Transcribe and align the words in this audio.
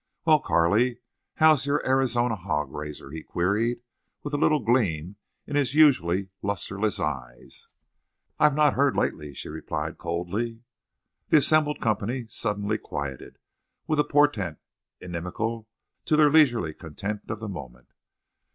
"Well, 0.25 0.39
Carley, 0.39 0.97
how's 1.35 1.67
your 1.67 1.87
Arizona 1.87 2.35
hog 2.35 2.71
raiser?" 2.71 3.11
he 3.11 3.21
queried, 3.21 3.81
with 4.23 4.33
a 4.33 4.37
little 4.37 4.57
gleam 4.59 5.17
in 5.45 5.55
his 5.55 5.75
usually 5.75 6.29
lusterless 6.41 6.99
eyes. 6.99 7.69
"I 8.39 8.45
have 8.45 8.55
not 8.55 8.73
heard 8.73 8.97
lately," 8.97 9.35
she 9.35 9.47
replied, 9.47 9.99
coldly. 9.99 10.63
The 11.29 11.37
assembled 11.37 11.81
company 11.81 12.25
suddenly 12.29 12.79
quieted 12.79 13.37
with 13.85 13.99
a 13.99 14.03
portent 14.03 14.57
inimical 14.99 15.67
to 16.05 16.15
their 16.15 16.31
leisurely 16.31 16.73
content 16.73 17.29
of 17.29 17.39
the 17.39 17.47
moment. 17.47 17.89